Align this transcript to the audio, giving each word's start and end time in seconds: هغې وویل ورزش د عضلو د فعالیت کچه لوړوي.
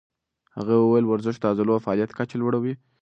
هغې 0.57 0.75
وویل 0.79 1.05
ورزش 1.07 1.35
د 1.39 1.43
عضلو 1.51 1.75
د 1.79 1.83
فعالیت 1.85 2.11
کچه 2.17 2.35
لوړوي. 2.41 2.73